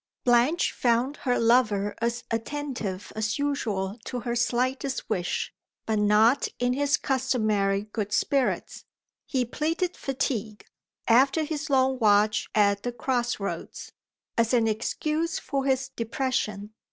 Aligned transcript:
BLANCHE 0.23 0.71
found 0.71 1.17
her 1.17 1.37
lover 1.37 1.93
as 2.01 2.23
attentive 2.31 3.13
as 3.15 3.37
usual 3.37 3.99
to 4.05 4.21
her 4.21 4.35
slightest 4.35 5.07
wish, 5.11 5.53
but 5.85 5.99
not 5.99 6.47
in 6.57 6.73
his 6.73 6.97
customary 6.97 7.83
good 7.83 8.11
spirits. 8.11 8.83
He 9.27 9.45
pleaded 9.45 9.95
fatigue, 9.95 10.65
after 11.07 11.43
his 11.43 11.69
long 11.69 11.99
watch 11.99 12.49
at 12.55 12.81
the 12.81 12.91
cross 12.91 13.39
roads, 13.39 13.91
as 14.39 14.55
an 14.55 14.67
excuse 14.67 15.37
for 15.37 15.65
his 15.65 15.89
depression. 15.89 16.73